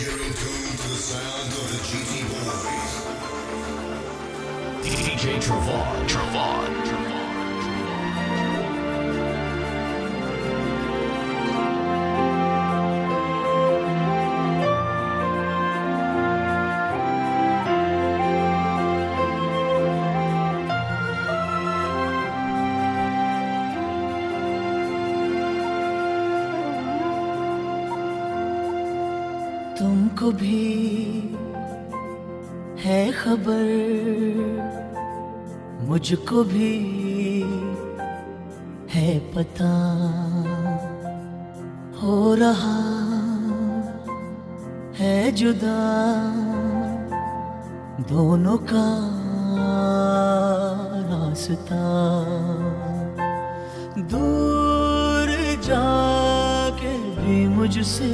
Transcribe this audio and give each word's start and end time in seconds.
You're 0.00 0.12
in 0.12 0.32
tune 0.32 0.76
to 0.78 0.88
the 0.88 0.96
sound 0.96 1.52
of 1.52 1.66
the 1.72 1.76
GT 1.84 2.24
Boys. 2.30 2.92
DJ 4.82 5.38
Travad, 5.42 6.08
Travad, 6.08 6.72
Travad. 6.86 7.09
मुझको 36.10 36.42
भी 36.44 36.68
है 38.90 39.10
पता 39.34 39.68
हो 41.98 42.14
रहा 42.34 42.78
है 44.98 45.12
जुदा 45.32 45.76
दोनों 48.10 48.56
का 48.72 48.88
रास्ता। 51.10 51.84
दूर 54.10 55.30
जाके 55.62 56.92
भी 57.20 57.38
मुझसे 57.54 58.10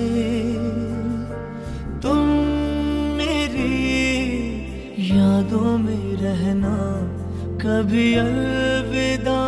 कभी 7.66 8.04
अलविदा 8.14 9.38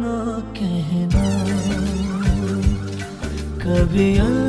ना 0.00 0.16
कहना 0.56 1.24
कभी 3.64 4.08
अलविदा 4.24 4.43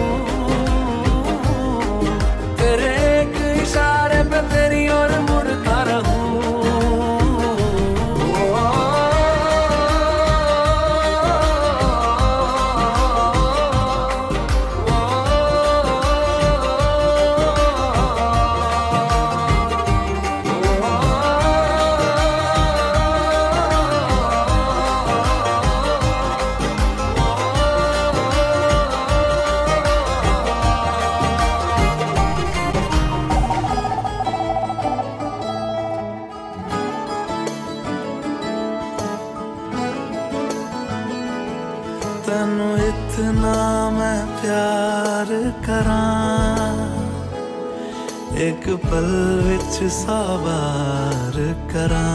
सावार 49.89 51.37
करा। 51.71 52.07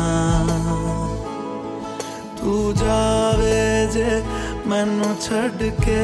तू 2.38 2.52
जावे 2.74 3.64
जे 3.92 4.10
मैनू 4.66 5.14
छड़ 5.22 5.70
के 5.80 6.02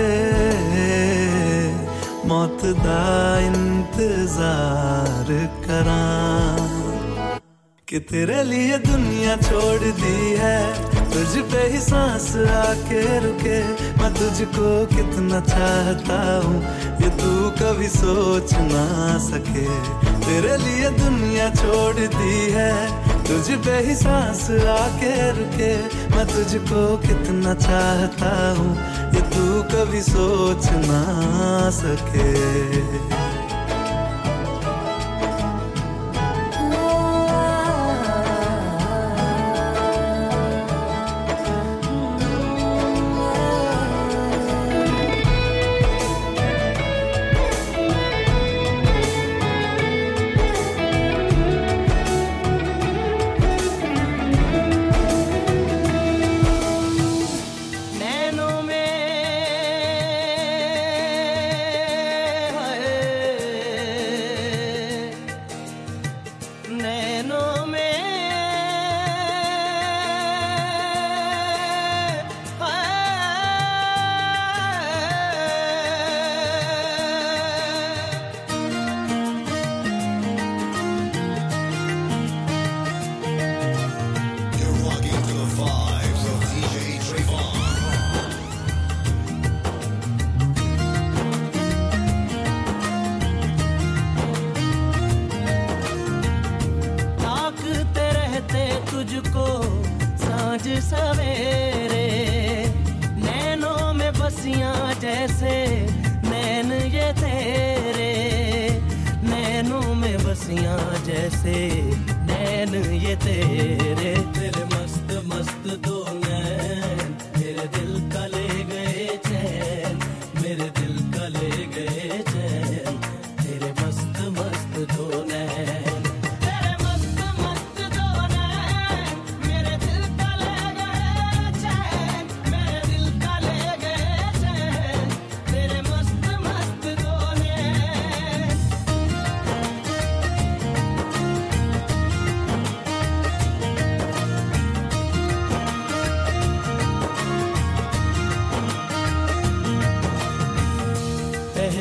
मौत 2.29 2.65
दा 2.79 3.05
इंतज़ार 3.41 5.29
करा। 5.65 6.05
कि 7.89 7.99
तेरे 8.09 8.43
लिए 8.45 8.79
दुनिया 8.79 9.35
छोड़ 9.37 9.81
दी 9.81 10.19
है, 10.39 10.59
तुझ 11.13 11.43
पे 11.53 11.63
ही 11.69 11.79
सांस 11.81 12.27
आके 12.55 13.05
रुके। 13.19 13.59
मैं 14.01 14.13
तुझको 14.15 14.69
कितना 14.87 15.41
चाहता 15.47 16.19
हूँ 16.45 16.59
ये 17.09 17.15
तू 17.17 17.51
कभी 17.59 17.87
सोच 17.89 18.53
ना 18.53 18.85
सके। 19.27 19.65
तेरे 20.25 20.57
लिए 20.57 20.89
दुनिया 20.99 21.49
छोड़ 21.51 21.95
दी 21.97 22.41
है। 22.53 22.73
तुझ 23.25 23.45
पे 23.65 23.77
ही 23.87 23.95
सांस 23.95 24.43
आके 24.73 25.13
रुके। 25.39 25.73
मैं 26.13 26.27
तुझको 26.29 26.83
कितना 27.07 27.55
चाहता 27.65 28.33
हूँ 28.59 28.73
ये 29.15 29.23
तू 29.33 29.47
कभी 29.73 30.03
सोच 30.05 30.69
ना 30.85 31.01
सके। 31.79 32.29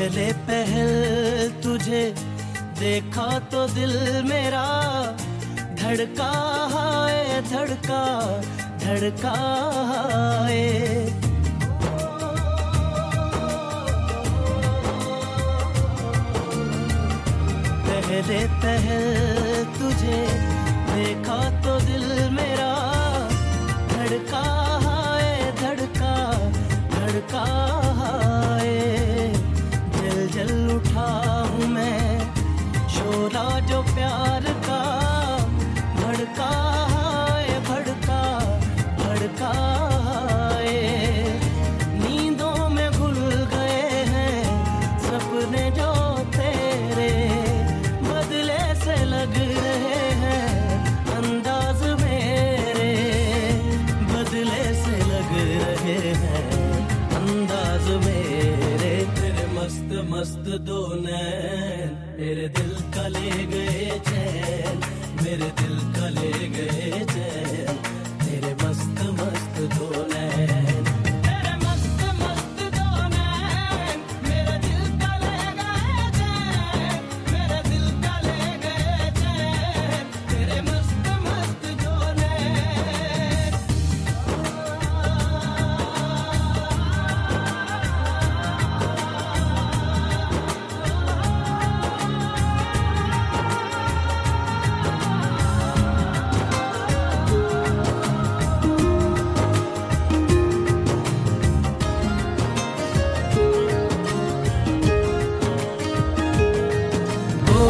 पहले 0.08 0.32
पहल 0.48 0.90
तुझे 1.62 2.02
देखा 2.78 3.26
तो 3.52 3.66
दिल 3.68 3.92
मेरा। 4.24 4.62
धड़का 5.80 6.28
है 6.74 7.42
धड़का 7.50 8.00
धड़का 8.84 9.34
है 10.48 10.64
पहले 17.84 18.40
पहल 18.64 19.64
तुझे 19.76 20.22
देखा 20.94 21.40
तो 21.60 21.78
दिल 21.86 22.08
मेरा। 22.38 22.72
धड़का 23.92 24.46
है 24.86 25.52
धड़का 25.62 26.16
धड़का 26.96 27.46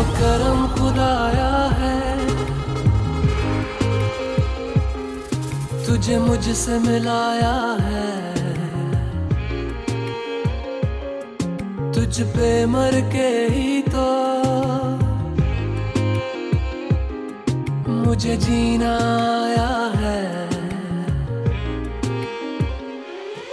करम 0.03 0.67
खुदाया 0.69 1.51
है। 1.79 1.99
तुझे 5.87 6.19
मुझसे 6.19 6.79
मिलाया 6.79 7.57
है। 7.81 8.09
तुझ 11.93 12.21
पे 12.23 12.67
मर 12.67 13.01
के 13.13 13.29
ही 13.55 13.83
तो 13.83 14.09
मुझे 17.89 18.37
जीना 18.37 18.95
आया 19.43 19.93
है। 19.97 20.23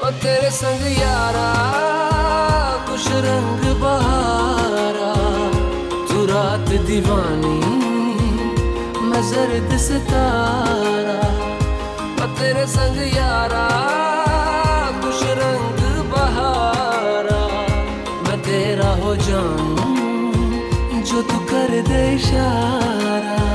ओ 0.04 0.10
तेरे 0.10 0.50
संग 0.52 1.02
यारा 1.02 1.95
दीवानी 6.96 7.58
मैं 9.08 9.22
जर्द 9.30 9.72
सितारा 9.86 11.18
मैं 12.18 12.28
तेरे 12.38 12.66
संग 12.74 13.00
यारा 13.16 13.64
कुछ 15.04 15.20
रंग 15.40 15.82
बहारा। 16.14 17.42
मैं 18.24 18.38
तेरा 18.48 18.92
हो 19.04 19.16
जाऊँ 19.28 21.04
जो 21.04 21.22
तू 21.32 21.40
कर 21.52 21.82
दे 21.90 22.02
इशारा। 22.16 23.54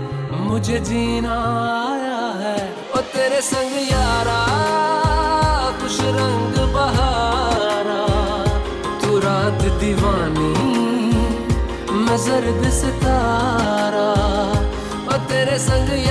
मुझे 0.51 0.79
जीना 0.79 1.35
आया 1.81 2.23
है। 2.39 2.57
ओ 2.95 3.01
तेरे 3.13 3.41
संग 3.41 3.75
यारा, 3.91 4.39
कुछ 5.81 5.95
रंग 6.17 6.55
बहारा। 6.73 8.01
तू 9.01 9.19
रात 9.19 9.61
दीवानी, 9.79 10.53
मैं 12.03 12.17
जर्द 12.17 12.69
सितारा। 12.71 14.09
ओ 15.07 15.19
तेरे 15.29 15.57
संग 15.59 15.89
यारा 15.89 16.10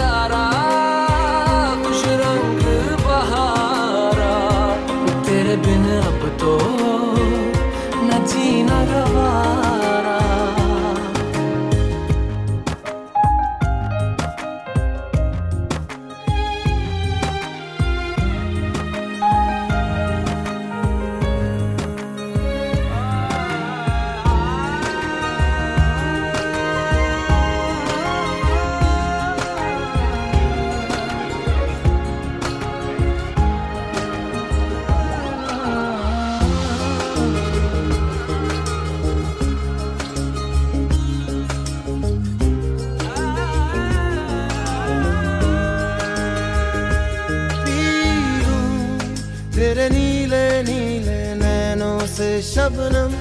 शबनम 52.71 53.13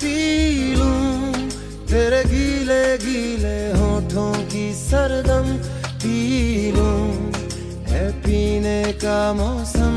पी 0.00 0.16
लूँ 0.76 1.48
तेरे 1.88 2.22
गीले 2.24 2.82
गीले 2.98 3.56
होठों 3.78 4.32
की 4.48 4.64
सरदम 4.74 5.46
पी 6.00 6.16
लूँ 6.72 7.32
है 7.88 8.04
पीने 8.24 8.82
का 9.04 9.18
मौसम। 9.32 9.94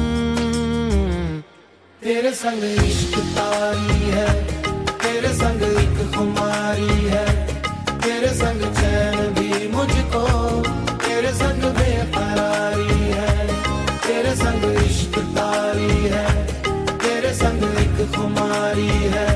तेरे 2.02 2.32
संग 2.34 2.64
इश्क 2.64 3.18
तारी 3.38 4.12
है, 4.12 4.28
तेरे 5.04 5.34
संग 5.36 5.62
एक 5.64 5.98
खुमारी 6.16 7.04
है। 7.08 7.26
हरी 18.77 18.88
है 19.13 19.26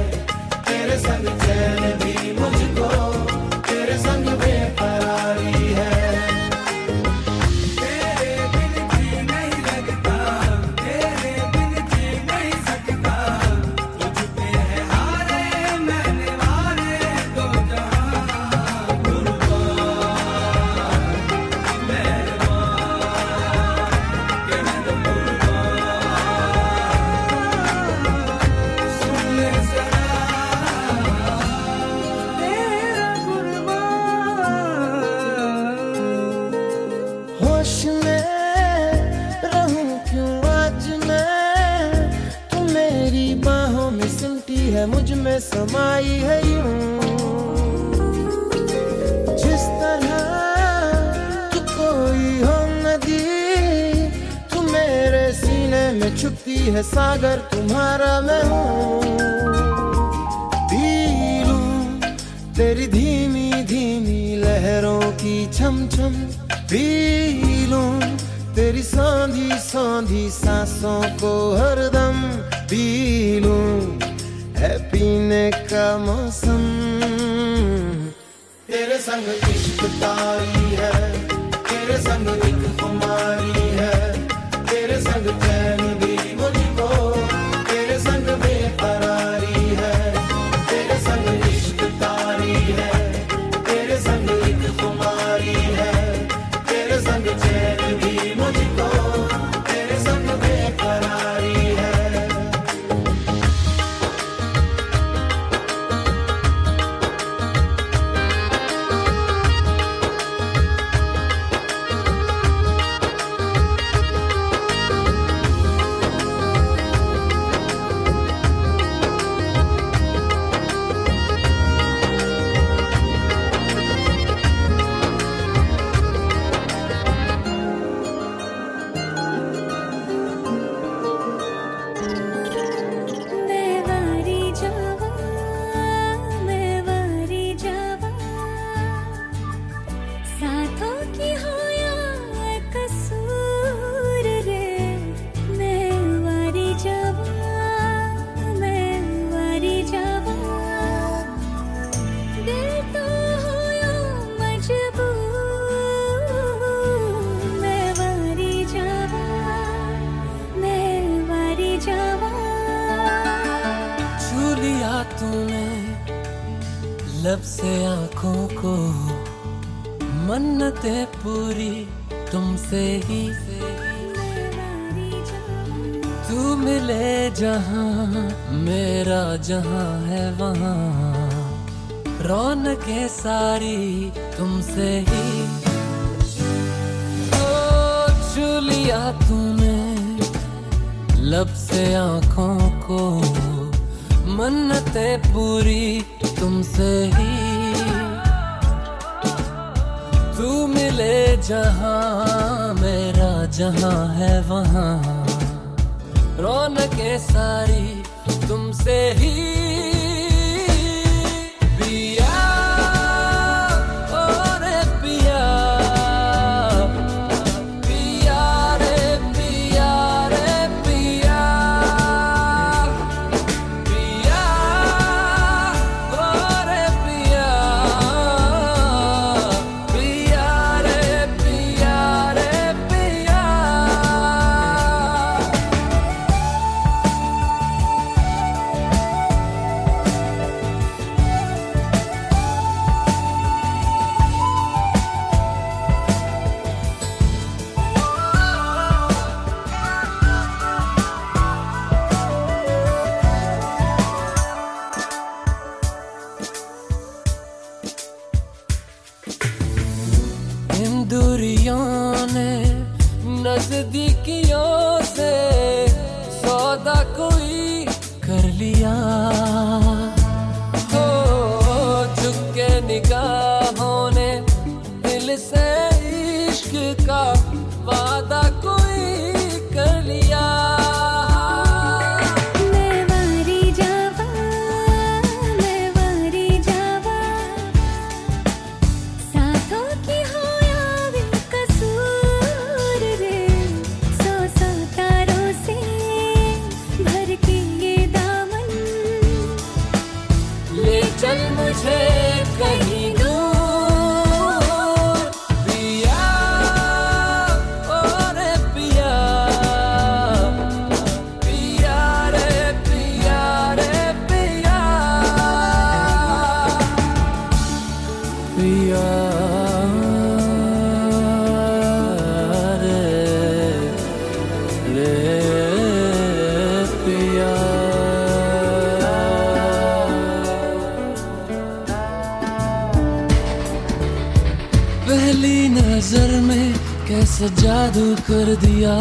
कैसे 337.12 337.48
जादू 337.50 338.04
कर 338.28 338.50
दिया? 338.56 338.92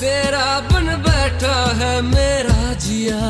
तेरा 0.00 0.46
बन 0.60 0.86
बैठा 1.02 1.58
है 1.80 1.90
मेरा 2.02 2.72
जिया। 2.74 3.20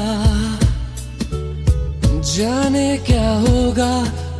जाने 2.30 2.86
क्या 2.98 3.30
होगा 3.42 3.90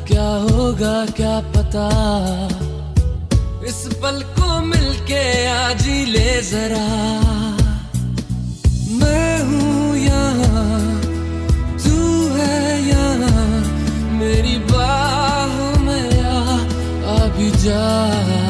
क्या 0.09 0.29
होगा, 0.46 0.94
क्या 1.18 1.35
पता? 1.57 1.85
इस 3.68 3.81
पल 4.03 4.22
को 4.38 4.61
मिलके 4.62 5.22
आज 5.48 5.83
ही 5.83 6.05
ले 6.05 6.31
जरा। 6.42 6.87
मैं 9.00 9.35
हूँ 9.42 9.96
यहाँ, 9.96 11.03
तू 11.85 12.00
है 12.37 12.81
यहाँ, 12.88 13.44
मेरी 14.14 14.57
बाहों 14.72 15.72
में 15.85 16.22
आ 16.22 16.40
अभी 17.18 17.50
जा। 17.59 18.44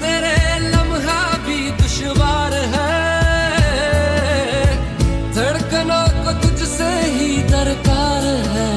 तेरे 0.00 0.58
लम्हा 0.58 1.38
भी 1.38 1.70
दुश्वार 1.70 2.52
है। 2.52 2.94
धड़कनों 5.32 6.06
को 6.24 6.32
तुझसे 6.42 6.90
ही 7.00 7.42
दरकार 7.42 8.24
है। 8.24 8.72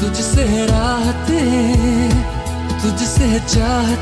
तुझसे 0.00 0.66
राहते 0.66 1.40
तुझसे 2.82 3.40
चाहते 3.48 4.01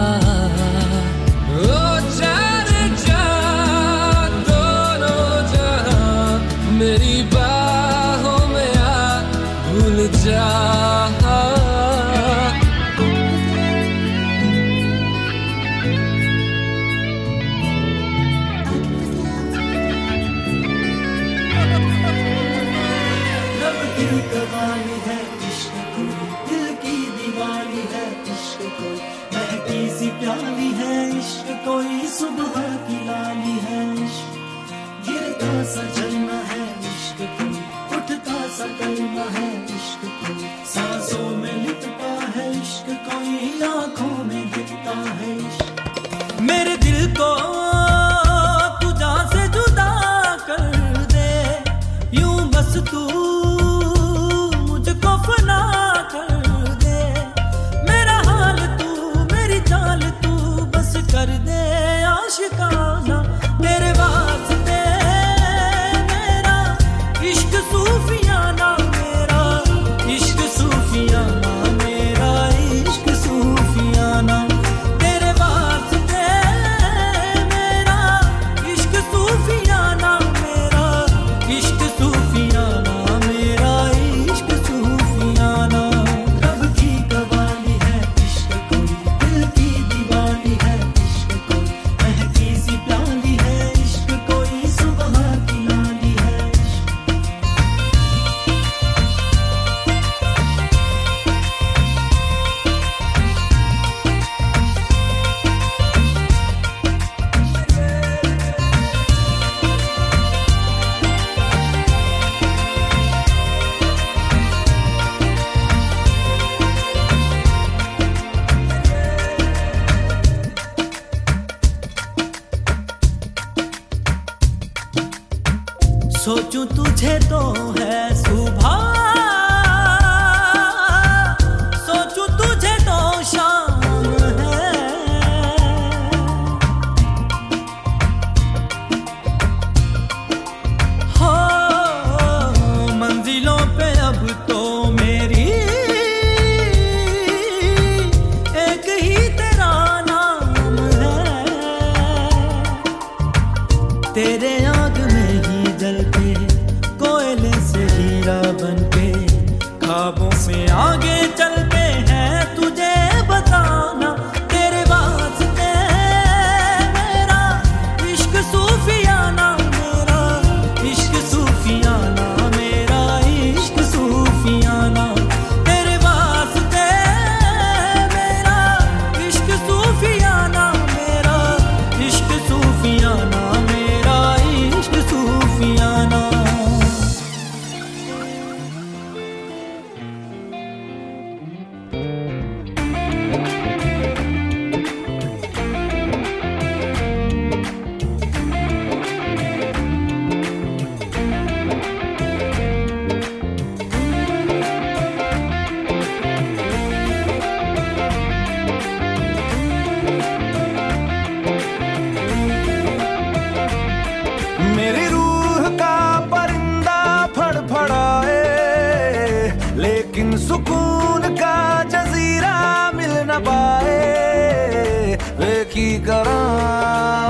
וכיכרה 225.41 227.20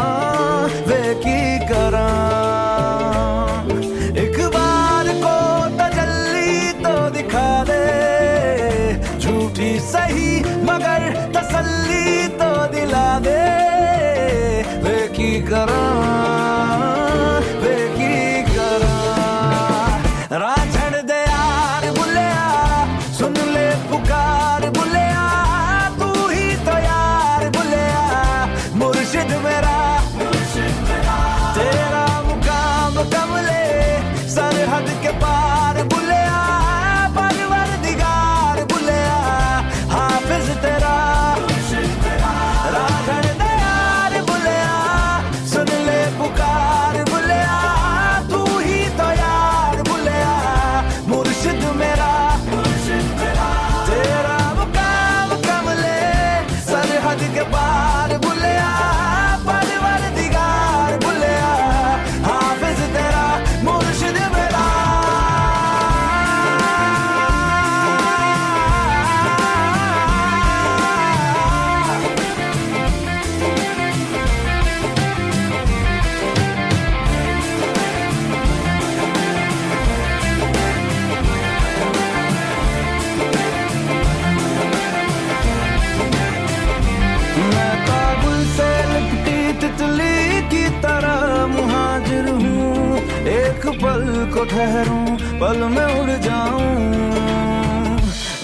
ठहरूं, 94.52 95.06
पल 95.40 95.60
में 95.66 95.86
उड़ 96.00 96.12
जाऊँ। 96.24 96.72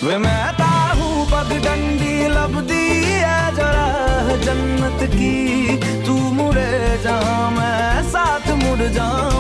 वे 0.04 0.17
मैं 0.17 0.46
ताहू 0.54 1.08
पगडंडी 1.26 2.13
लबदी 2.28 2.86
है 3.04 3.39
जरा 3.56 3.88
जन्नत 4.46 5.04
की। 5.12 5.36
तू 6.06 6.13
मुड़े 6.13 7.00
जा 7.04 7.17
मैं 7.50 8.04
साथ 8.10 8.52
मुड़ 8.63 8.88
जाऊँ। 8.89 9.37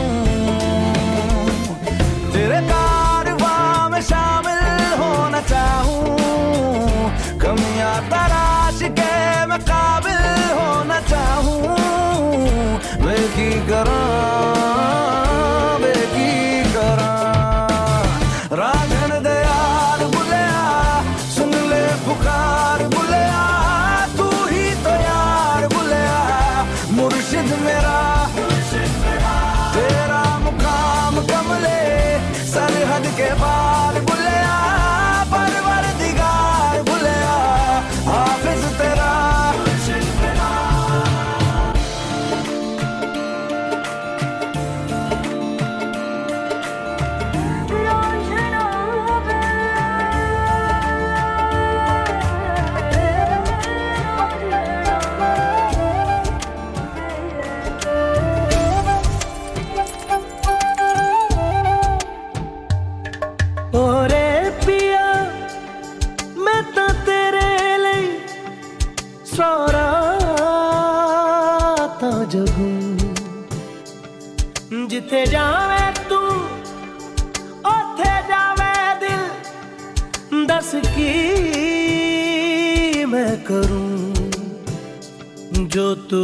जो 85.77 85.93
तू 86.11 86.19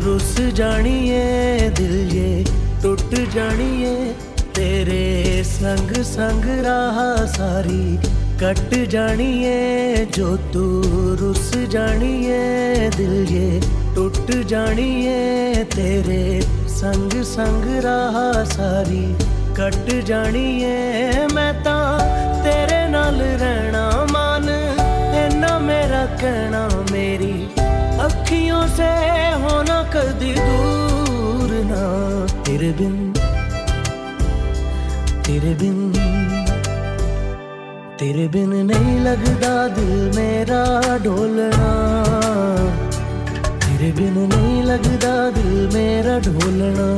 रुस 0.00 0.34
जानिए 0.54 1.22
दिल 1.78 1.94
ये 2.16 2.44
टूट 2.82 3.14
जानिए 3.34 3.94
तेरे 4.54 5.42
संग 5.44 5.90
संग 6.02 6.44
राह 6.64 7.00
सारी 7.32 7.96
कट 8.42 8.74
जानिए 8.90 10.04
जो 10.16 10.36
तू 10.52 10.62
रुस 11.20 11.50
जानिए 11.70 12.38
दिल 12.96 13.14
ये 13.32 13.60
टूट 13.94 14.30
जानिए 14.46 15.64
तेरे 15.74 16.40
संग 16.76 17.20
संग 17.32 17.66
राह 17.84 18.20
सारी 18.52 19.04
कट 19.58 19.94
जानिए 20.04 21.26
मैं 21.34 21.52
ता 21.64 21.78
तेरे 22.44 22.86
नाल 22.90 23.20
रहना 23.20 24.01
मान 24.01 24.01
तेरे 32.52 32.70
बिन 32.78 32.96
तेरे 35.26 35.52
बिन 35.60 35.76
तेरे 38.00 38.26
बिन 38.34 38.50
नहीं 38.70 38.96
लगदा 39.04 39.52
दिल 39.76 39.92
मेरा 40.16 40.58
ढोलना 41.04 41.70
तेरे 43.64 43.90
बिन 44.00 44.18
नहीं 44.34 44.62
लगदा 44.64 45.14
दिल 45.38 45.54
मेरा 45.74 46.18
ढोलना 46.28 46.88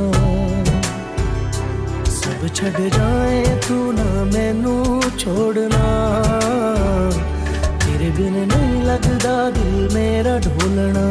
सब 2.17 2.47
छड़ 2.55 2.89
जाए 2.97 3.41
तू 3.67 3.79
ना 3.99 4.09
मैनू 4.33 4.75
छोड़ना 5.23 5.85
तेरे 7.85 8.11
बिन 8.19 8.35
नहीं 8.51 8.83
लगदा 8.91 9.37
दिल 9.59 9.79
मेरा 9.95 10.37
ढोलना 10.49 11.07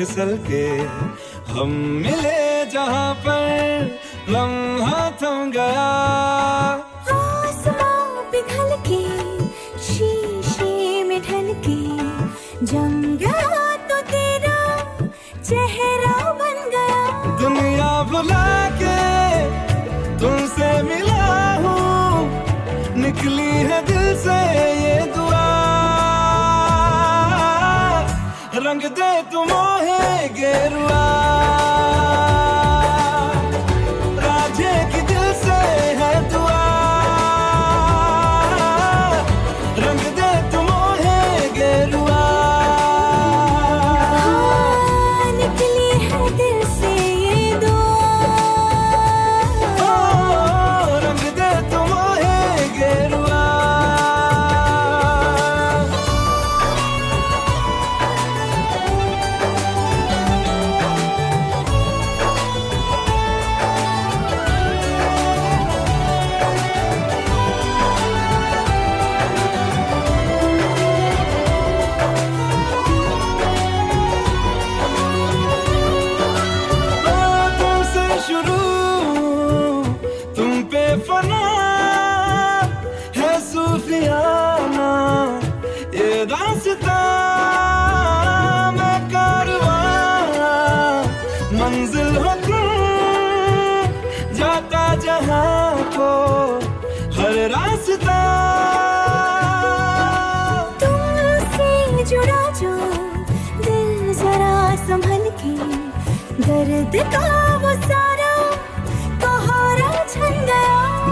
फिसल 0.00 0.30
के 0.48 0.64
हम 1.52 1.70
मिले 2.04 2.64
जहाँ 2.72 3.14
पर 3.24 3.98
लम्हा 4.32 5.10
थम 5.22 5.50
गया। 5.52 6.19
है 30.52 30.99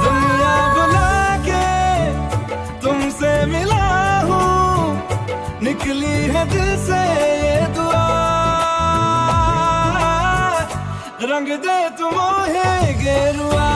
दुनिया 0.04 0.54
बुला 0.74 1.10
के 1.48 1.64
तुमसे 2.80 3.32
मिला 3.46 3.86
हूँ। 4.20 5.08
निकली 5.62 6.16
है 6.34 6.44
दिल 6.50 6.76
से 6.86 7.02
दुआ। 7.76 8.06
रंग 11.32 11.48
दे 11.66 11.78
तुम 11.98 12.16
गेरुआ। 13.02 13.68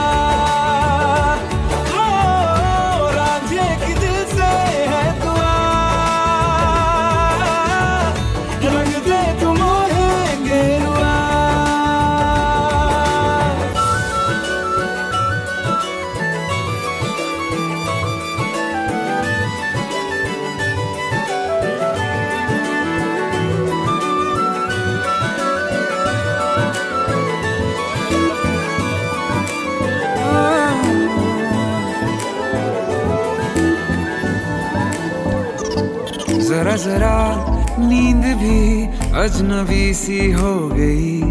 जरा 36.75 37.17
नींद 37.79 38.25
भी 38.37 38.85
अजनबी 39.17 39.93
सी 39.93 40.31
हो 40.31 40.69
गई। 40.73 41.21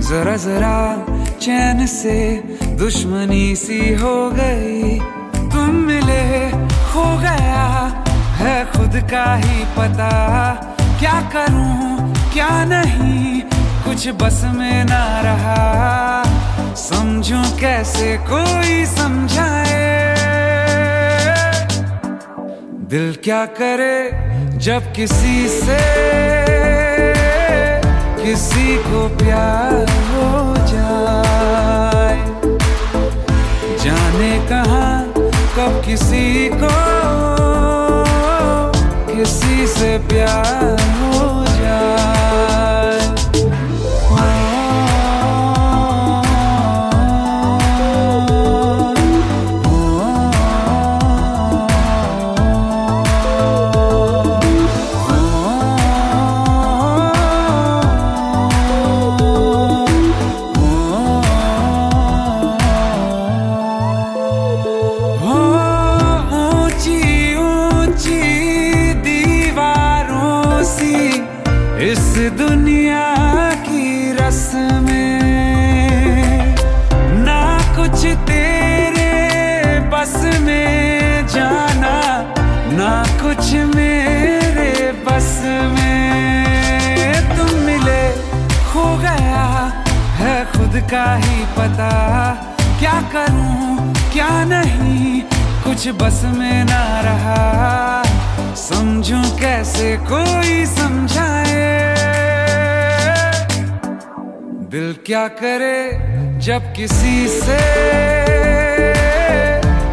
जरा 0.00 0.36
जरा 0.36 0.78
चैन 1.40 1.86
से 1.86 2.18
दुश्मनी 2.78 3.56
सी 3.56 3.94
हो 3.94 4.30
गई। 4.30 4.98
तुम 5.50 5.70
मिले 5.70 6.22
हो 6.92 7.04
गया, 7.18 7.66
है 8.34 8.64
खुद 8.72 9.00
का 9.10 9.34
ही 9.34 9.64
पता। 9.78 10.10
क्या 10.98 11.20
करूँ, 11.34 12.14
क्या 12.32 12.64
नहीं, 12.64 13.40
कुछ 13.84 14.08
बस 14.08 14.42
में 14.54 14.84
ना 14.84 15.20
रहा। 15.20 16.24
समझूं 16.74 17.42
कैसे 17.60 18.16
कोई 18.30 18.84
समझाए। 18.86 19.86
दिल 22.90 23.16
क्या 23.24 23.46
करे 23.46 24.27
जब 24.58 24.92
किसी 24.92 25.48
से, 25.48 25.78
किसी 28.22 28.76
को 28.76 29.02
प्यार 29.16 29.90
हो 30.08 30.30
जाए। 30.66 32.16
जाने 33.84 34.32
कहा, 34.48 34.88
कब 35.56 35.82
किसी 35.86 36.48
को, 36.54 36.74
किसी 39.14 39.66
से 39.66 39.96
प्यार 40.08 40.80
हो 40.98 41.44
जाए। 41.44 42.47
का 90.90 91.14
ही 91.14 91.44
पता 91.56 91.90
क्या 92.78 92.92
करूँ, 93.12 93.92
क्या 94.12 94.28
नहीं, 94.44 95.20
कुछ 95.64 95.88
बस 96.00 96.22
में 96.36 96.64
ना 96.64 97.00
रहा। 97.00 98.02
समझूं 98.54 99.22
कैसे 99.38 99.96
कोई 99.96 100.64
समझाए। 100.66 101.66
दिल 104.70 104.94
क्या 105.06 105.26
करे 105.42 105.78
जब 106.38 106.72
किसी 106.72 107.28
से, 107.28 107.60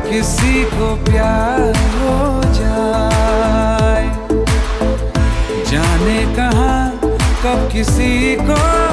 किसी 0.09 0.63
को 0.63 0.95
प्यार 1.03 1.61
हो 1.97 2.41
जाए। 2.53 4.07
जाने 5.71 6.23
कहा, 6.35 6.73
कब 7.43 7.69
किसी 7.71 8.35
को 8.41 8.84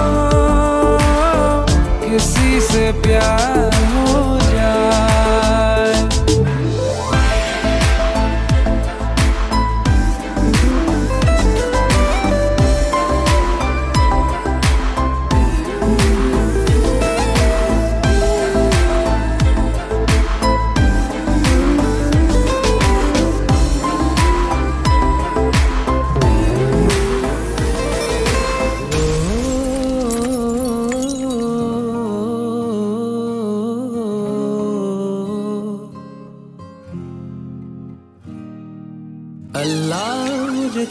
किसी 2.22 2.60
से 2.60 2.90
प्यार 3.02 3.74
हो 3.92 4.41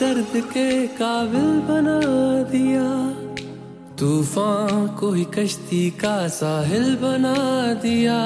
दर्द 0.02 0.32
के 0.36 0.88
काबिल 0.88 1.50
बना 1.60 2.00
दिया। 2.52 2.86
तूफ़ान 3.96 4.88
को 4.88 5.12
ही 5.12 5.24
कश्ती 5.24 5.90
का 5.90 6.28
साहिल 6.28 6.96
बना 6.96 7.74
दिया। 7.74 8.18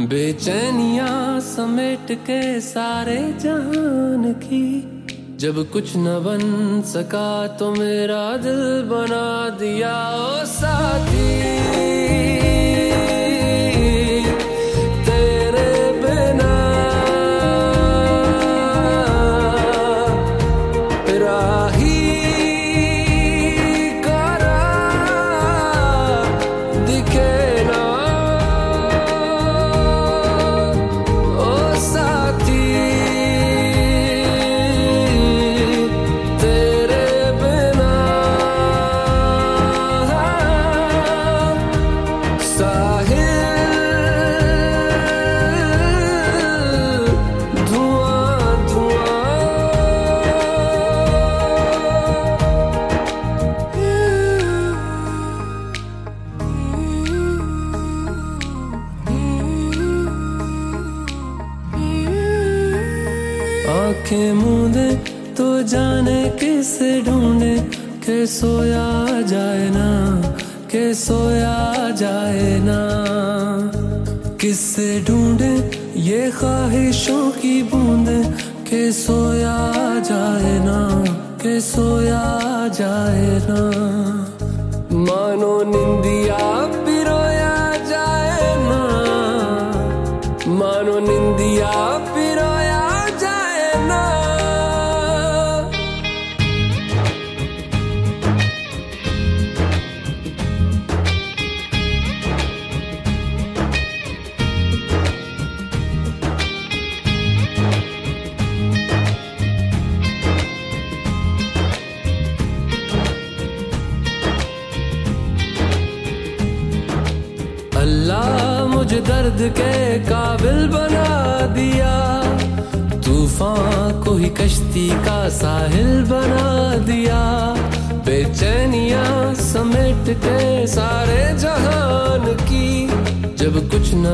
बेचैनिया 0.00 1.40
समेट 1.40 2.12
के 2.12 2.60
सारे 2.60 3.34
जहान 3.40 4.32
की। 4.32 4.66
जब 5.36 5.70
कुछ 5.70 5.96
न 5.96 6.04
बन 6.04 6.82
सका 6.86 7.46
तो 7.46 7.70
मेरा 7.72 8.36
दिल 8.36 8.82
बना 8.82 9.48
दिया। 9.48 9.94
ओ 10.16 10.44
साथी। 10.44 12.05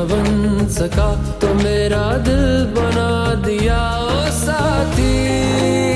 न 0.03 0.07
बन 0.07 0.67
सका 0.67 1.07
तो 1.39 1.53
मेरा 1.53 2.05
दिल 2.27 2.43
बना 2.75 3.09
दिया 3.45 3.79
ओ 3.99 4.29
साथी। 4.39 5.92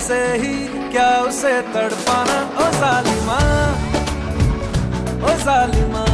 से 0.00 0.18
ही 0.40 0.54
क्या 0.92 1.08
उसे 1.20 1.50
तड़पाना? 1.74 2.36
ओ 2.56 2.66
जालिमा 2.72 3.38
ओ 5.20 5.32
जालिमा 5.44 6.04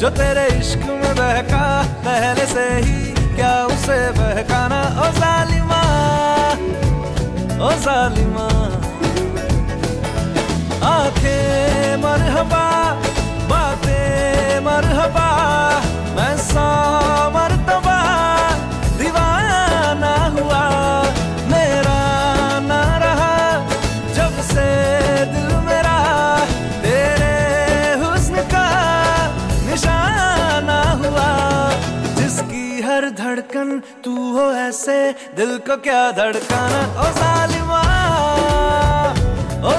जो 0.00 0.10
तेरे 0.10 0.46
इश्क 0.58 0.86
में 1.00 1.14
बहका, 1.16 1.64
पहले 2.06 2.46
से 2.46 2.66
ही 2.86 2.96
क्या 3.34 3.54
उसे 3.66 3.98
बहकाना? 4.18 4.80
ओ 5.02 5.10
जालिमा 5.18 5.82
ओ 7.58 7.70
जालिमा 7.84 8.48
आँखें 10.86 11.96
मरहबा, 12.02 12.66
बातें 13.50 14.60
मरहबा, 14.66 15.28
मैं 16.16 16.36
सौ 16.38 16.68
मरतबा, 17.36 17.98
दीवाना 18.98 20.16
हुआ। 20.36 20.62
धड़कन, 33.34 33.82
तू 34.04 34.12
हो 34.32 34.42
ऐसे, 34.52 34.96
दिल 35.36 35.56
को 35.58 35.76
क्या 35.76 36.10
धड़काना? 36.10 36.80
ओ 37.00 37.06
जालिमा 37.14 37.80
ओ 39.66 39.72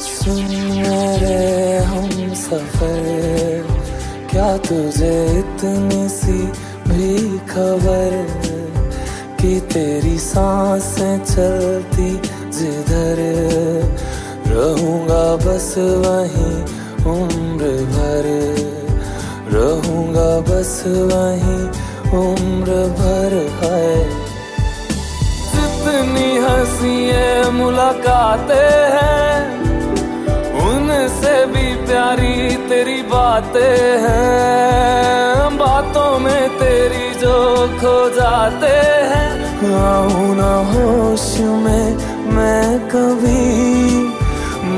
सुन 0.00 0.52
हम 1.84 2.34
सफ़र, 2.34 3.66
क्या 4.30 4.56
तुझे 4.56 5.14
इतनी 5.38 6.08
सी 6.08 6.38
भी 6.88 7.38
खबर 7.48 8.16
कि 9.40 9.60
तेरी 9.72 10.18
साँसें 10.18 11.24
चलती 11.24 12.10
जिधर? 12.50 13.20
रहूँगा 14.46 15.24
बस 15.36 15.74
वहीं 15.78 16.83
उम्र 17.06 17.64
भर 17.94 18.26
रहूँगा 19.52 20.40
बस 20.40 20.84
वहीं 20.86 21.64
उम्र 22.18 22.70
भर 22.70 23.32
है। 23.62 24.08
जितनी 25.54 26.36
हँसी 26.36 27.12
मुलाकातें 27.50 28.90
हैं, 28.96 29.60
उनसे 30.66 31.46
भी 31.46 31.86
प्यारी 31.86 32.56
तेरी 32.56 33.02
बातें 33.02 33.98
हैं। 33.98 35.58
बातों 35.58 36.18
में 36.18 36.48
तेरी 36.48 37.20
जो 37.20 37.66
खो 37.68 38.10
जाते 38.10 38.76
हैं। 39.10 39.60
ना 40.36 40.54
होश 40.72 41.38
में 41.40 41.96
मैं 42.26 42.80
कभी 42.88 44.03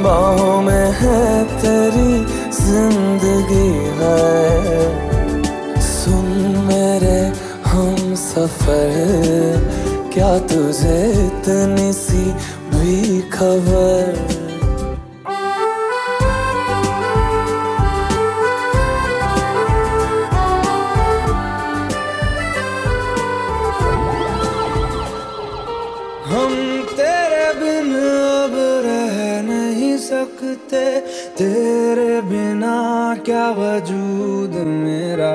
बाहों 0.06 0.60
में 0.62 0.90
है 0.98 1.22
तेरी 1.60 2.12
ज़िंदगी 2.56 3.70
है। 4.00 5.80
सुन 5.82 6.28
मेरे 6.68 7.18
हम 7.66 8.14
सफ़र, 8.14 8.92
क्या 10.14 10.32
तुझे 10.46 11.00
इतनी 11.26 11.92
सी 11.92 12.24
भी 12.70 13.20
खबर? 13.32 14.35
तेरे 31.36 32.20
बिना 32.20 33.16
क्या 33.24 33.50
वजूद 33.50 34.50
मेरा? 34.66 35.32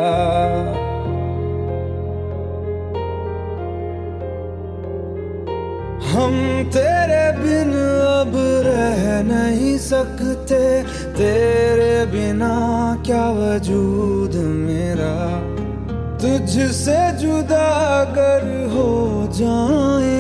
हम 6.12 6.64
तेरे 6.74 7.32
बिन 7.32 7.72
अब 8.20 8.34
रह 8.66 9.24
नहीं 9.24 9.78
सकते। 9.78 10.84
तेरे 11.14 12.06
बिना 12.06 12.54
क्या 13.06 13.30
वजूद 13.30 14.36
मेरा? 14.36 15.40
तुझसे 16.18 17.12
जुदा 17.12 17.68
अगर 18.02 18.70
हो 18.74 18.90
जाएँगे 19.34 20.11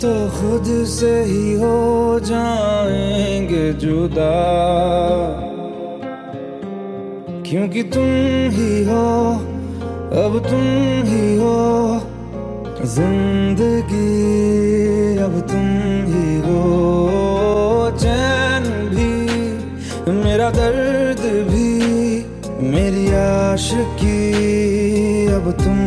तो 0.00 0.28
खुद 0.30 0.64
से 0.86 1.24
ही 1.24 1.54
हो 1.54 2.20
जाएँगे 2.22 3.72
जुदा। 3.72 4.36
क्योंकि 7.46 7.82
तुम 7.82 8.04
ही 8.50 8.84
हो, 8.84 9.32
अब 10.24 10.38
तुम 10.50 10.62
ही 11.08 11.36
हो, 11.36 11.58
ज़िंदगी, 12.86 14.08
अब 15.18 15.40
तुम 15.40 15.66
ही 16.08 16.40
हो। 16.40 16.62
चैन 17.98 18.64
भी, 18.90 19.12
मेरा 20.12 20.50
दर्द 20.50 21.20
भी, 21.50 21.70
मेरी 22.70 23.06
आशिकी, 23.08 24.18
अब 25.26 25.50
तुम 25.52 25.79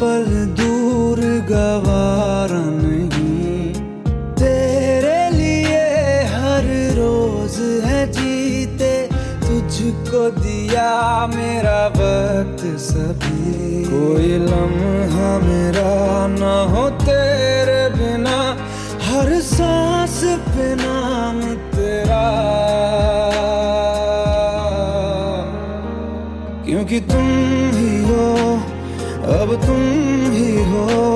पल 0.00 0.24
दूर 0.60 1.20
गवार 1.50 2.48
नहीं। 2.52 3.74
तेरे 4.34 5.30
लिए 5.30 6.22
हर 6.22 6.62
रोज 6.94 7.84
है 7.84 8.12
जीते। 8.12 9.08
तुझको 9.40 10.30
दिया 10.30 11.26
मेरा 11.26 11.86
वक्त 11.86 12.80
सभी। 12.80 13.84
कोई 13.84 14.38
लम्हा 14.38 15.38
मेरा 15.38 16.26
न 16.26 16.66
हो 16.70 16.90
तेरे 16.90 17.88
बिना। 17.88 18.56
हर 19.02 19.40
सांस 19.40 20.24
बिना 20.24 20.96
तेरा। 21.76 22.26
क्योंकि 26.66 27.00
तुम 27.00 27.65
अब 29.46 29.54
तुम 29.66 29.82
ही 30.32 30.54
हो। 30.64 31.15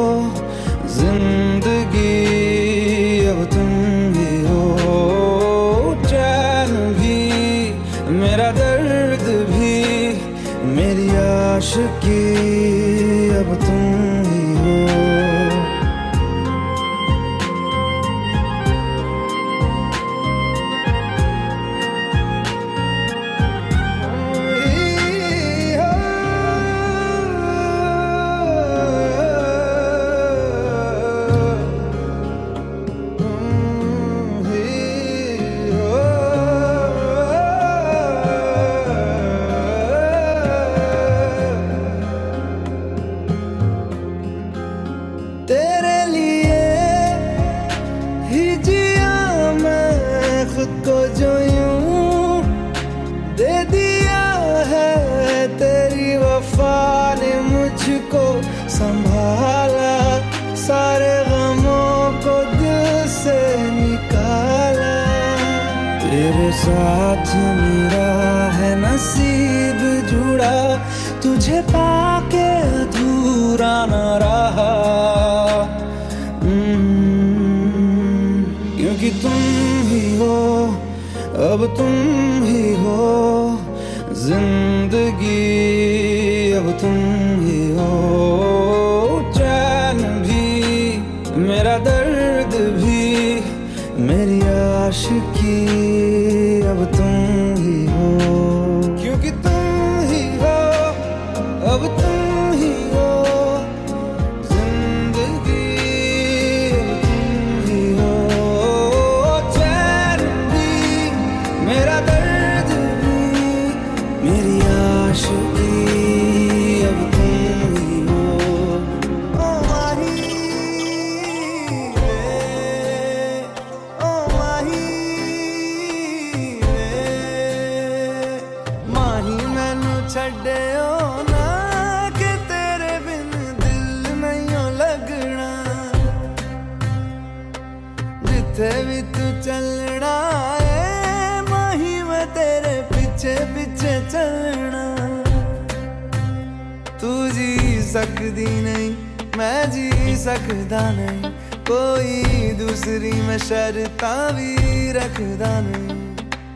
सकदी 147.93 148.47
नहीं, 148.61 148.91
मैं 149.39 149.71
जी 149.71 150.17
सकता 150.17 150.81
नहीं। 150.91 151.31
कोई 151.71 152.51
दूसरी 152.59 153.13
मैं 153.23 153.39
शर्तां 153.39 154.33
भी 154.33 154.93
रखदा 154.93 155.53
नहीं। 155.61 155.99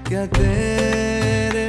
क्या 0.08 0.26
तेरे 0.26 1.66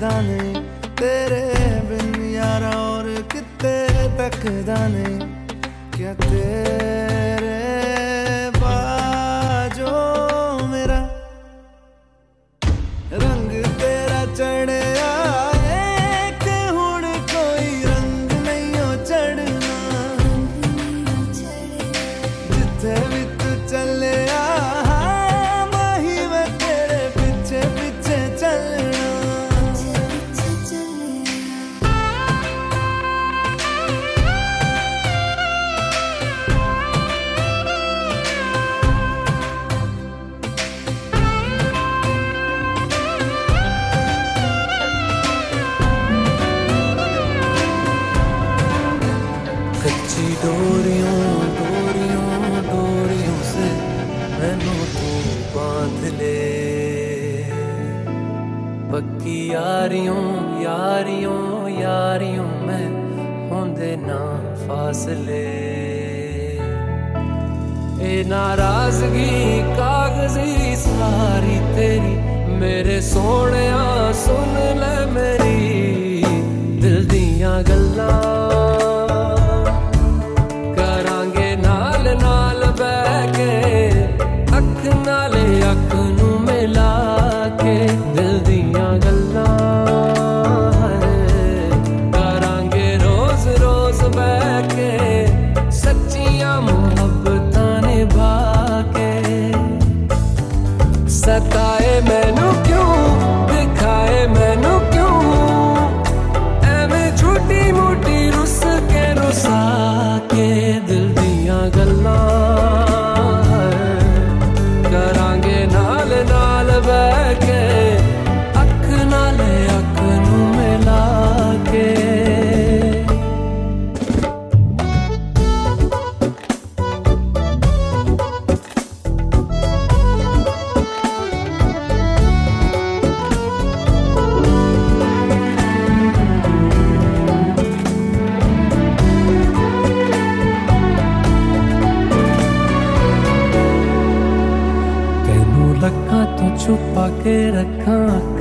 danych. 0.00 0.49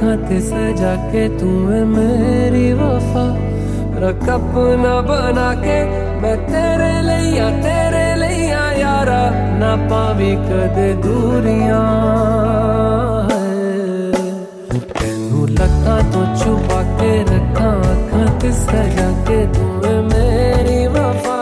हाथ 0.09 0.29
से 0.41 0.61
जाके 0.73 1.23
है 1.29 1.83
मेरी 1.85 2.71
वफा 2.73 3.25
रख 4.01 4.23
अपना 4.29 4.93
बना 5.01 5.49
के। 5.61 5.77
मैं 6.21 6.37
तेरे 6.45 6.93
लिया 7.07 7.49
तेरे 7.59 8.05
लिया 8.15 8.63
यारा, 8.71 9.21
ना 9.59 9.71
पावी 9.85 10.31
कद 10.47 10.77
दूरिया 11.05 11.81
तेनू 14.97 15.45
लखा 15.45 15.97
तो 16.11 16.21
छुपा 16.39 16.81
के 16.97 17.11
रखा 17.29 17.69
अखा 17.91 18.51
सजा 18.61 19.09
के 19.29 19.39
तुम्हें 19.53 20.01
मेरी 20.09 20.81
वफा 20.87 21.41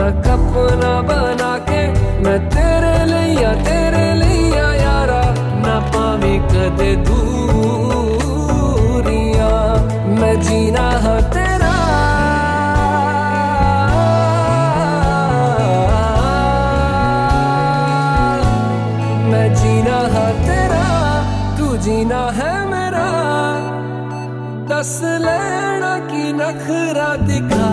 रख 0.00 0.28
अपना 0.28 0.92
बना 1.02 1.25
दस 24.76 25.00
लेना 25.24 25.92
की 26.08 26.32
नखरा 26.38 27.08
दिखा 27.28 27.68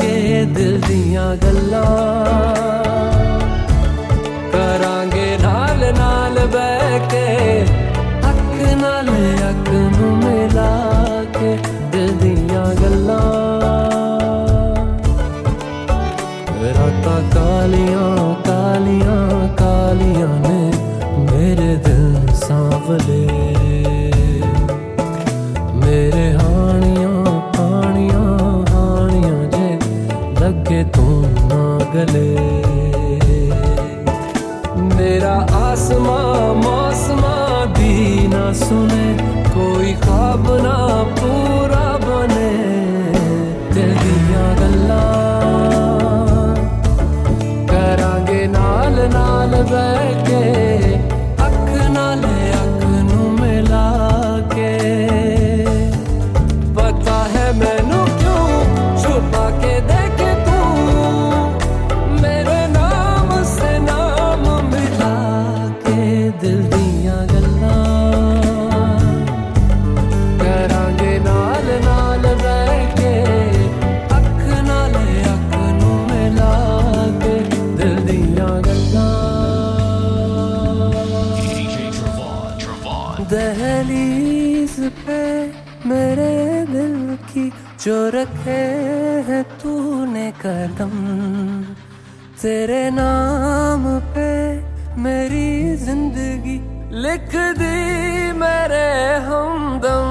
के 0.00 0.14
दिल 0.56 0.80
दिया 0.82 1.24
गल्ला 1.42 1.82
करांगे 4.54 5.26
नाल 5.42 5.84
नाल 5.98 6.38
बह 6.54 6.96
के 7.12 7.26
ਨਾ 32.04 32.29
लिख 97.30 97.58
दी 97.58 98.32
मेरे 98.32 99.14
हमदम। 99.26 100.08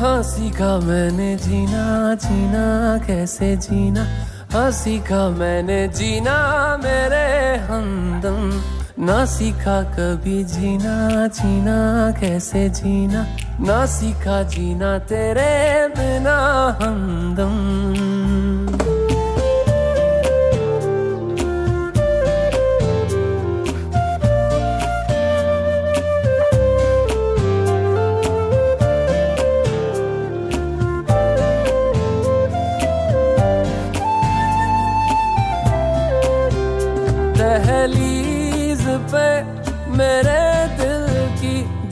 हाँ 0.00 0.22
सीखा 0.22 0.78
मैंने 0.78 1.36
जीना 1.36 2.14
जीना, 2.14 2.98
कैसे 3.06 3.56
जीना? 3.56 4.04
हाँ 4.52 4.70
सीखा 4.70 5.28
मैंने 5.28 5.88
जीना, 5.88 6.36
मेरे 6.84 7.56
हमदम। 7.56 8.62
ना 9.04 9.24
सीखा 9.24 9.82
कभी 9.82 10.44
जीना 10.44 11.26
जीना, 11.26 12.10
कैसे 12.20 12.68
जीना? 12.68 13.36
ना 13.60 13.86
सीखा 13.86 14.42
जीना 14.42 14.98
तेरे 14.98 15.88
बिना 15.88 16.38
हमदम। 16.82 18.05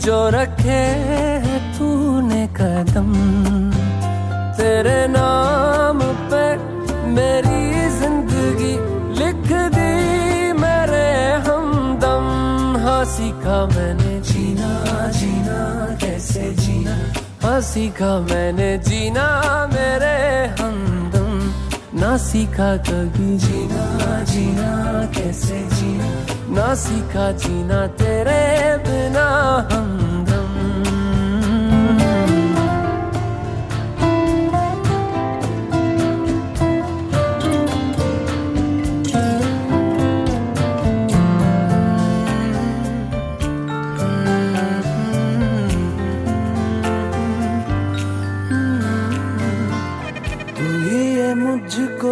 जो 0.04 0.28
रखे 0.28 0.82
तूने 1.76 2.46
कदम। 2.56 3.12
तेरे 4.56 5.00
नाम 5.08 5.98
पे 6.30 6.44
मेरी 7.16 7.62
ज़िंदगी 7.98 8.74
लिख 9.20 9.46
दी 9.76 9.94
मेरे 10.60 11.08
हमदम। 11.46 12.26
हाँ 12.84 13.04
सीखा 13.14 13.58
मैंने 13.66 14.14
जीना 14.20 14.70
जीना, 15.18 15.60
कैसे 16.02 16.44
जीना? 16.54 16.96
हाँ 17.42 17.60
सीखा 17.60 18.12
मैंने 18.20 18.70
जीना 18.78 19.26
मेरे 19.72 20.16
हमदम 20.60 20.73
ना 21.96 22.16
सीखा 22.16 22.76
कभी। 22.76 23.38
जीना 23.38 24.24
जीना 24.24 24.70
कैसे 25.14 25.68
जीना? 25.74 26.08
ना 26.54 26.74
सीखा 26.74 27.32
जीना 27.32 27.86
तेरे 27.86 28.42
बिना 28.76 29.26
हमदम 29.72 30.03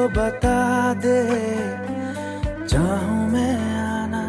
बता 0.08 0.58
दे 0.94 1.20
चाहूँ 2.66 3.30
मैं 3.30 3.56
आना। 3.78 4.22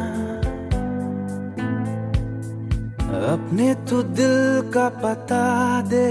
अपने 3.33 3.73
तू 3.89 4.01
दिल 4.03 4.71
का 4.73 4.87
पता 5.03 5.43
दे 5.81 6.07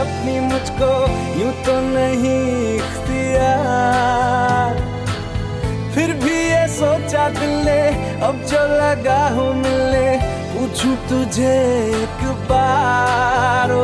अपनी 0.00 0.38
मुझको 0.40 0.90
यूँ 1.40 1.52
तो 1.64 1.72
नहीं 1.86 2.74
इख्तियार 2.74 4.78
फिर 5.94 6.12
भी 6.24 6.34
ये 6.34 6.66
सोचा 6.74 7.28
दिल 7.38 7.50
ने 7.66 7.80
अब 8.28 8.34
जो 8.50 8.60
लगा 8.80 9.18
हूँ 9.36 9.52
मिलने 9.54 10.06
पूछूँ 10.52 10.94
तुझे 11.08 11.54
एक 12.02 12.22
बार 12.50 13.72
ओ। 13.72 13.74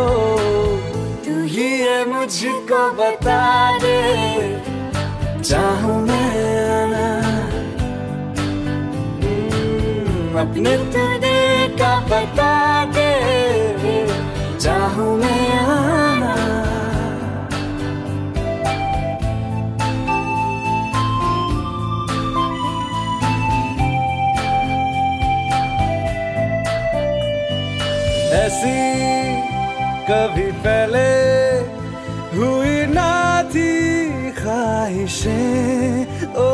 तू 1.26 1.34
ही 1.54 1.66
ये 1.82 1.98
मुझको 2.12 2.80
बता 3.00 3.40
दे 3.82 3.98
चाहूँ 5.42 6.00
मैं 6.06 6.30
आना। 6.76 7.06
हम्म, 9.20 10.38
अपने 10.40 10.76
तो 10.94 11.04
दिल 11.24 11.76
का 11.78 11.92
बता 12.10 12.50
कभी 30.10 30.50
पहले 30.64 31.08
हुई 32.36 32.74
ना 32.86 33.42
थी 33.42 33.72
ख्वाहिशें। 34.32 36.06
ओ, 36.34 36.50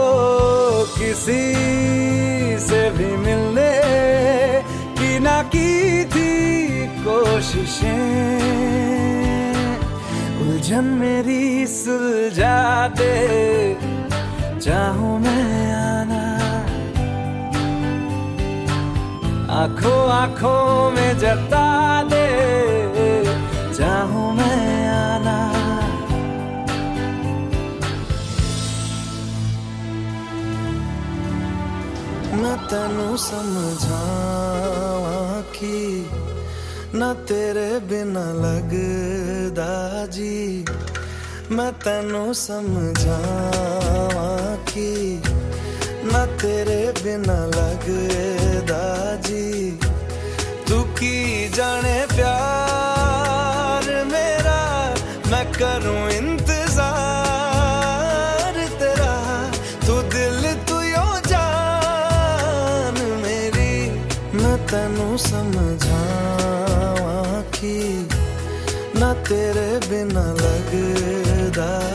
किसी 0.96 1.44
से 2.58 2.80
भी 2.90 3.10
मिलने 3.16 3.72
की 4.98 5.18
ना 5.18 5.36
की 5.54 6.04
थी 6.04 6.32
कोशिशें। 7.04 8.22
उलझन 10.40 10.84
मेरी 11.02 11.66
सुलझा 11.66 12.88
दे 13.00 13.16
चाहूँ 14.60 15.18
मैं 15.20 15.72
आना। 15.74 16.24
आँखों 19.62 20.02
आँखों 20.12 20.90
में 20.90 21.18
जता 21.18 21.61
तेनू 32.72 33.16
समझावा 33.16 35.40
कि 35.40 36.10
ना 36.94 37.14
तेरे 37.14 37.80
बिना 37.80 38.32
लगदा 38.32 40.06
जी। 40.06 40.64
मैं 41.50 41.72
तेनू 41.72 42.34
समझावा 42.34 44.56
कि 44.56 45.22
ना 46.12 46.26
तेरे 46.26 46.94
बिना 47.04 47.46
लगदा 47.46 49.16
जी। 49.16 49.78
तू 50.68 50.82
की 50.82 51.48
जाने 51.48 52.06
प्यार 52.06 54.04
मेरा, 54.04 54.94
मैं 55.30 55.52
तेनू 65.12 65.18
समझावा 65.18 67.10
कि 67.54 67.76
ना 68.96 69.12
तेरे 69.28 69.68
बिना 69.88 70.24
लगदा 70.40 71.91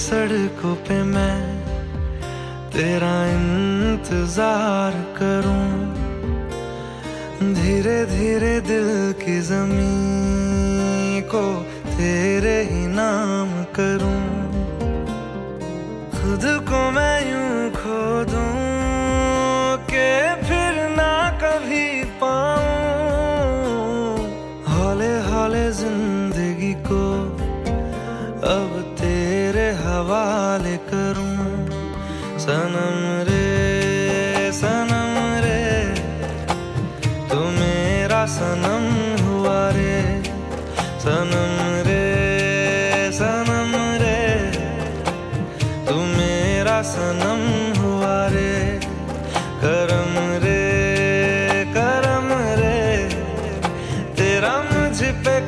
सड़कों 0.00 0.74
पे 0.86 0.96
मैं 1.04 1.38
तेरा 2.72 3.14
इंतज़ार 3.30 4.92
करूँ। 5.18 5.68
धीरे 7.54 7.98
धीरे 8.06 8.54
दिल 8.68 8.88
की 9.20 9.36
ज़मीन 9.50 11.20
को 11.32 11.44
तेरे 11.90 12.56
ही 12.70 12.82
नाम 12.96 13.39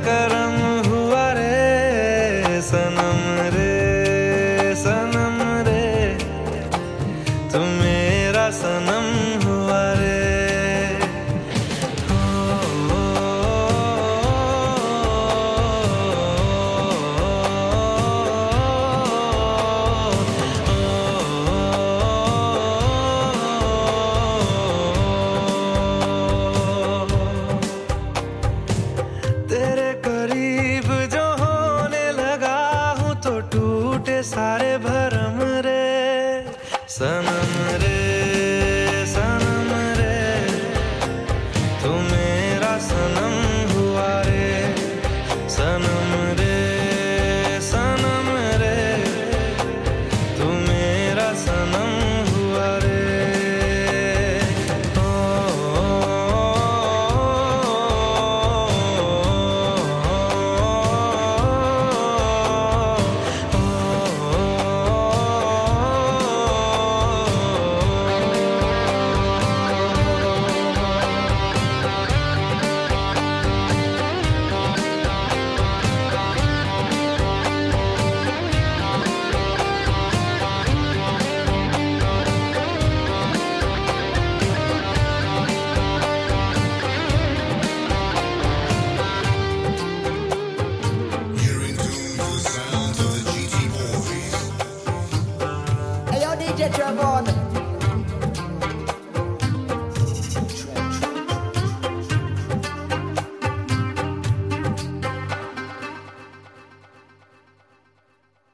करम 0.07 0.52